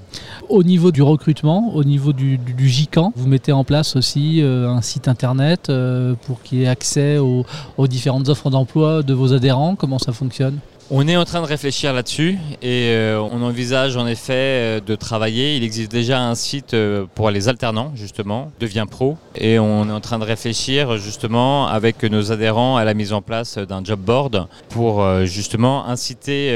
Au 0.49 0.63
niveau 0.63 0.91
du 0.91 1.01
recrutement, 1.01 1.73
au 1.73 1.83
niveau 1.83 2.13
du, 2.13 2.37
du, 2.37 2.87
vous 3.15 3.27
mettez 3.27 3.51
en 3.51 3.63
place 3.63 3.95
aussi 3.95 4.41
euh, 4.41 4.69
un 4.69 4.81
site 4.81 5.07
internet 5.07 5.69
euh, 5.69 6.15
pour 6.25 6.41
qu'il 6.41 6.59
y 6.59 6.63
ait 6.63 6.67
accès 6.67 7.17
aux 7.17 7.87
différentes 7.87 8.29
offres 8.29 8.49
d'emploi 8.49 9.03
de 9.03 9.13
vos 9.13 9.33
adhérents. 9.33 9.75
Comment 9.75 9.99
ça 9.99 10.11
fonctionne? 10.11 10.59
On 10.89 11.07
est 11.07 11.15
en 11.15 11.25
train 11.25 11.41
de 11.41 11.47
réfléchir 11.47 11.93
là-dessus 11.93 12.37
et 12.61 12.89
euh, 12.89 13.19
on 13.19 13.41
envisage 13.41 13.97
en 13.97 14.05
effet 14.07 14.33
euh, 14.33 14.79
de 14.79 14.95
travailler. 14.95 15.55
Il 15.55 15.63
existe 15.63 15.91
déjà 15.91 16.21
un 16.21 16.35
site 16.35 16.73
euh, 16.73 17.05
pour 17.15 17.29
les 17.31 17.47
alternants 17.47 17.91
justement, 17.95 18.51
Devient 18.59 18.85
Pro, 18.89 19.17
et 19.35 19.59
on 19.59 19.87
est 19.87 19.91
en 19.91 20.01
train 20.01 20.19
de 20.19 20.25
réfléchir 20.25 20.97
justement 20.97 21.67
avec 21.67 22.03
nos 22.03 22.31
adhérents 22.31 22.77
à 22.77 22.83
la 22.83 22.93
mise 22.93 23.13
en 23.13 23.21
place 23.21 23.57
d'un 23.57 23.83
job 23.83 23.99
board 23.99 24.47
pour 24.69 25.05
justement 25.25 25.87
inciter 25.87 26.51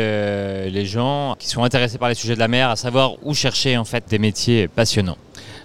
les 0.70 0.86
gens 0.86 1.36
qui 1.40 1.48
sont 1.48 1.64
intéressés 1.64 1.98
par 1.98 2.10
les 2.10 2.16
sujets 2.16 2.36
de 2.36 2.40
la 2.40 2.48
mer 2.48 2.70
à 2.70 2.76
savoir 2.76 3.14
où 3.24 3.34
chercher 3.34 3.78
en 3.78 3.86
fait 3.86 4.04
des 4.10 4.20
métiers 4.20 4.68
passionnants. 4.68 5.18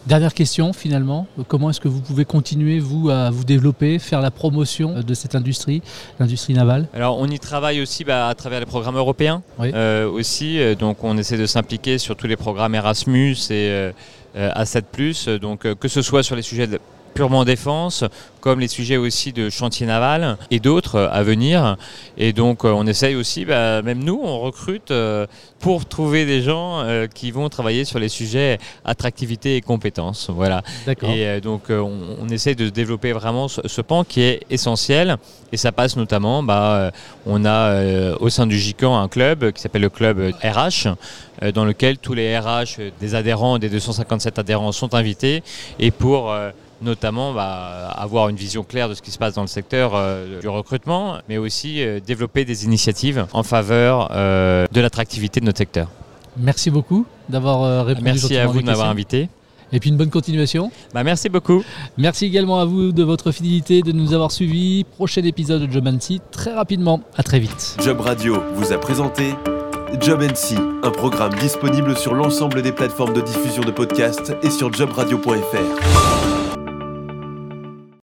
Dernière 0.06 0.34
question 0.34 0.72
finalement, 0.72 1.28
comment 1.46 1.70
est-ce 1.70 1.80
que 1.80 1.86
vous 1.86 2.00
pouvez 2.00 2.24
continuer 2.24 2.80
vous 2.80 3.08
à 3.08 3.30
vous 3.30 3.44
développer, 3.44 4.00
faire 4.00 4.20
la 4.20 4.32
promotion 4.32 5.00
de 5.00 5.14
cette 5.14 5.36
industrie, 5.36 5.80
l'industrie 6.18 6.54
navale? 6.54 6.88
Alors 6.92 7.18
on 7.20 7.26
y 7.28 7.38
travaille 7.38 7.80
aussi 7.80 8.02
bah, 8.02 8.26
à 8.26 8.34
travers 8.34 8.58
les 8.58 8.66
programmes 8.66 8.96
européens 8.96 9.42
euh, 9.60 10.10
aussi, 10.10 10.58
euh, 10.58 10.74
donc 10.74 11.04
on 11.04 11.16
essaie 11.18 11.38
de 11.38 11.46
s'impliquer 11.46 11.98
sur 11.98 12.16
tous 12.16 12.26
les 12.26 12.36
programmes 12.36 12.74
Erasmus 12.74 13.36
et 13.50 13.70
euh, 13.70 13.92
A7+, 14.34 15.38
donc 15.38 15.72
que 15.72 15.88
ce 15.88 16.02
soit 16.02 16.24
sur 16.24 16.34
les 16.34 16.42
sujets 16.42 16.66
de 16.66 16.80
purement 17.12 17.44
défense, 17.44 18.04
comme 18.42 18.58
les 18.58 18.68
sujets 18.68 18.96
aussi 18.96 19.32
de 19.32 19.48
chantier 19.50 19.86
naval 19.86 20.36
et 20.50 20.58
d'autres 20.58 20.98
à 21.00 21.22
venir. 21.22 21.76
Et 22.18 22.32
donc 22.32 22.64
euh, 22.64 22.72
on 22.72 22.86
essaye 22.86 23.14
aussi, 23.14 23.44
bah, 23.44 23.82
même 23.82 24.02
nous, 24.02 24.20
on 24.22 24.40
recrute 24.40 24.90
euh, 24.90 25.26
pour 25.60 25.86
trouver 25.86 26.26
des 26.26 26.42
gens 26.42 26.80
euh, 26.80 27.06
qui 27.06 27.30
vont 27.30 27.48
travailler 27.48 27.84
sur 27.84 28.00
les 28.00 28.08
sujets 28.08 28.58
attractivité 28.84 29.56
et 29.56 29.60
compétences. 29.60 30.28
Voilà. 30.28 30.62
Et 31.02 31.40
donc 31.40 31.64
on, 31.70 32.16
on, 32.20 32.28
essaye 32.28 32.56
de 32.56 32.68
développer 32.68 33.12
vraiment 33.12 33.46
ce, 33.46 33.80
pan 33.80 34.02
qui 34.02 34.22
est 34.22 34.40
essentiel. 34.50 35.16
Et 35.52 35.56
ça 35.56 35.70
passe 35.70 35.96
notamment, 35.96 36.42
bah, 36.42 36.90
on 37.26 37.44
a 37.44 38.14
au 38.18 38.30
sein 38.30 38.46
du 38.46 38.58
GICAN 38.58 38.98
un 38.98 39.08
club 39.08 39.52
qui 39.52 39.60
s'appelle 39.60 39.82
le 39.82 39.90
club 39.90 40.32
RH, 40.42 40.88
dans 41.54 41.66
lequel 41.66 41.98
tous 41.98 42.14
les 42.14 42.38
RH 42.38 42.80
des 43.00 43.14
adhérents, 43.14 43.58
des 43.58 43.68
257 43.68 44.38
adhérents 44.38 44.72
sont 44.72 44.94
invités. 44.94 45.42
Et 45.78 45.90
pour 45.90 46.34
notamment 46.82 47.32
bah, 47.32 47.88
avoir 47.96 48.28
une 48.28 48.36
vision 48.36 48.62
claire 48.64 48.88
de 48.88 48.94
ce 48.94 49.02
qui 49.02 49.10
se 49.10 49.18
passe 49.18 49.34
dans 49.34 49.42
le 49.42 49.48
secteur 49.48 49.92
euh, 49.94 50.40
du 50.40 50.48
recrutement, 50.48 51.18
mais 51.28 51.38
aussi 51.38 51.82
euh, 51.82 52.00
développer 52.00 52.44
des 52.44 52.64
initiatives 52.64 53.26
en 53.32 53.42
faveur 53.42 54.08
euh, 54.12 54.66
de 54.72 54.80
l'attractivité 54.80 55.40
de 55.40 55.46
notre 55.46 55.58
secteur. 55.58 55.88
Merci 56.36 56.70
beaucoup 56.70 57.06
d'avoir 57.28 57.86
répondu. 57.86 58.04
Merci 58.04 58.36
à 58.36 58.46
vous 58.46 58.60
de 58.60 58.66
m'avoir 58.66 58.88
invité. 58.88 59.28
Et 59.74 59.80
puis 59.80 59.88
une 59.88 59.96
bonne 59.96 60.10
continuation. 60.10 60.70
Bah, 60.92 61.02
merci 61.02 61.28
beaucoup. 61.30 61.64
Merci 61.96 62.26
également 62.26 62.60
à 62.60 62.66
vous 62.66 62.92
de 62.92 63.02
votre 63.02 63.32
fidélité, 63.32 63.80
de 63.80 63.92
nous 63.92 64.12
avoir 64.12 64.30
suivis. 64.30 64.84
Prochain 64.84 65.22
épisode 65.22 65.62
de 65.62 65.72
Job 65.72 65.86
NC 65.86 66.20
très 66.30 66.52
rapidement. 66.52 67.00
À 67.16 67.22
très 67.22 67.38
vite. 67.38 67.76
Job 67.82 68.00
Radio 68.00 68.42
vous 68.54 68.72
a 68.72 68.78
présenté 68.78 69.34
Job 70.00 70.22
NC, 70.22 70.58
un 70.82 70.90
programme 70.90 71.34
disponible 71.34 71.96
sur 71.96 72.14
l'ensemble 72.14 72.62
des 72.62 72.72
plateformes 72.72 73.12
de 73.12 73.20
diffusion 73.20 73.62
de 73.62 73.70
podcasts 73.70 74.34
et 74.42 74.50
sur 74.50 74.72
jobradio.fr. 74.72 76.31